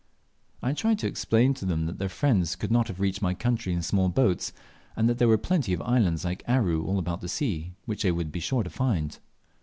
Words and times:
I 0.63 0.73
tried 0.73 0.97
to 0.97 1.07
explain 1.07 1.53
to 1.53 1.63
them 1.63 1.85
that 1.85 1.99
their 1.99 2.09
friends 2.09 2.55
could 2.55 2.71
not 2.71 2.87
have 2.87 2.99
reached 2.99 3.21
my 3.21 3.35
country 3.35 3.71
in 3.71 3.83
small 3.83 4.09
boats; 4.09 4.51
and 4.95 5.07
that 5.07 5.19
there 5.19 5.27
were 5.27 5.37
plenty 5.37 5.73
of 5.73 5.81
islands 5.83 6.25
like 6.25 6.41
Aru 6.47 6.83
all 6.83 6.97
about 6.97 7.21
the 7.21 7.29
sea, 7.29 7.73
which 7.85 8.01
they 8.01 8.11
would 8.11 8.31
be 8.31 8.39
sure 8.39 8.63
to 8.63 8.69
find. 8.71 9.19